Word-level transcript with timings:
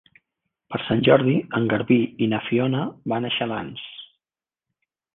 Per 0.71 0.79
Sant 0.85 1.03
Jordi 1.07 1.35
en 1.59 1.69
Garbí 1.75 1.99
i 2.27 2.31
na 2.33 2.41
Fiona 2.49 2.83
van 3.15 3.31
a 3.31 3.35
Xalans. 3.39 3.89